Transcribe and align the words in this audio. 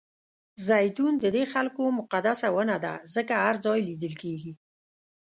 زیتون 0.67 1.13
ددې 1.23 1.43
خلکو 1.53 1.83
مقدسه 1.99 2.47
ونه 2.55 2.77
ده 2.83 2.93
ځکه 3.15 3.33
هر 3.45 3.55
ځای 3.65 3.79
لیدل 3.87 4.13
کېږي. 4.23 4.53